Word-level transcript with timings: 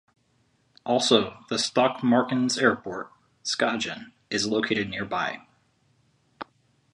Also, 0.83 1.37
the 1.49 1.57
Stokmarknes 1.57 2.59
Airport, 2.59 3.11
Skagen, 3.43 4.13
is 4.31 4.47
located 4.47 4.89
nearby. 4.89 5.45